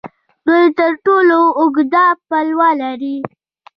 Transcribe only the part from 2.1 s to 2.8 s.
پوله